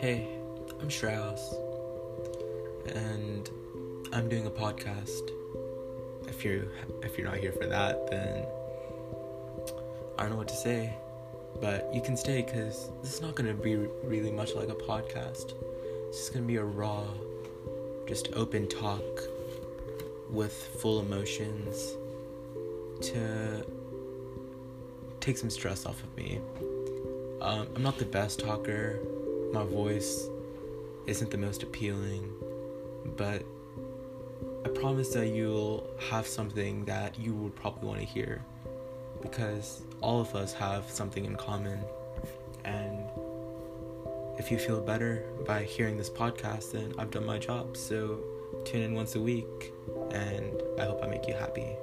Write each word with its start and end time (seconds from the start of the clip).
Hey, 0.00 0.26
I'm 0.80 0.90
Strauss, 0.90 1.54
and 2.86 3.50
I'm 4.14 4.30
doing 4.30 4.46
a 4.46 4.50
podcast. 4.50 5.30
If 6.26 6.42
you're 6.42 6.64
if 7.02 7.18
you're 7.18 7.28
not 7.28 7.36
here 7.36 7.52
for 7.52 7.66
that, 7.66 8.10
then 8.10 8.46
I 10.16 10.22
don't 10.22 10.30
know 10.30 10.36
what 10.38 10.48
to 10.48 10.56
say. 10.56 10.94
But 11.60 11.90
you 11.92 12.00
can 12.00 12.16
stay 12.16 12.40
because 12.40 12.88
this 13.02 13.12
is 13.12 13.20
not 13.20 13.34
gonna 13.34 13.52
be 13.52 13.76
really 13.76 14.32
much 14.32 14.54
like 14.54 14.70
a 14.70 14.74
podcast. 14.74 15.52
It's 16.08 16.16
just 16.16 16.32
gonna 16.32 16.46
be 16.46 16.56
a 16.56 16.64
raw, 16.64 17.04
just 18.08 18.30
open 18.32 18.68
talk 18.68 19.04
with 20.30 20.54
full 20.80 21.00
emotions 21.00 21.94
to 23.02 23.66
take 25.20 25.36
some 25.36 25.50
stress 25.50 25.84
off 25.84 26.02
of 26.02 26.16
me. 26.16 26.40
Um, 27.42 27.68
I'm 27.76 27.82
not 27.82 27.98
the 27.98 28.06
best 28.06 28.40
talker. 28.40 28.98
My 29.52 29.64
voice 29.64 30.28
isn't 31.06 31.30
the 31.30 31.38
most 31.38 31.62
appealing, 31.62 32.32
but 33.16 33.42
I 34.64 34.68
promise 34.68 35.08
that 35.14 35.28
you'll 35.28 35.88
have 36.10 36.26
something 36.26 36.84
that 36.84 37.18
you 37.18 37.34
would 37.34 37.56
probably 37.56 37.88
want 37.88 38.00
to 38.00 38.06
hear 38.06 38.44
because 39.22 39.82
all 40.00 40.20
of 40.20 40.34
us 40.34 40.52
have 40.52 40.88
something 40.88 41.24
in 41.24 41.36
common. 41.36 41.80
And 42.64 43.04
if 44.38 44.50
you 44.50 44.58
feel 44.58 44.80
better 44.80 45.24
by 45.46 45.64
hearing 45.64 45.96
this 45.96 46.10
podcast, 46.10 46.72
then 46.72 46.94
I've 46.98 47.10
done 47.10 47.26
my 47.26 47.38
job. 47.38 47.76
So 47.76 48.20
tune 48.64 48.82
in 48.82 48.94
once 48.94 49.14
a 49.16 49.20
week, 49.20 49.72
and 50.12 50.62
I 50.78 50.84
hope 50.84 51.02
I 51.02 51.06
make 51.06 51.26
you 51.26 51.34
happy. 51.34 51.76